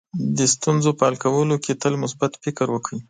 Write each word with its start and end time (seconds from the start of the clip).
د 0.37 0.39
ستونزو 0.53 0.89
په 0.97 1.03
حل 1.07 1.15
کولو 1.23 1.55
کې 1.63 1.79
تل 1.81 1.93
مثبت 2.03 2.31
فکر 2.43 2.67
وکړئ. 2.71 2.99